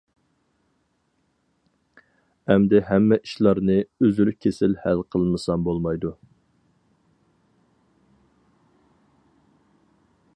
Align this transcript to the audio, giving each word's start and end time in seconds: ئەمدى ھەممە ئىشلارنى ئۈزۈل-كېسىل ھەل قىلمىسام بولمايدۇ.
ئەمدى 2.53 2.79
ھەممە 2.87 3.19
ئىشلارنى 3.27 3.75
ئۈزۈل-كېسىل 4.07 4.75
ھەل 4.87 5.05
قىلمىسام 5.15 5.69
بولمايدۇ. 5.69 6.15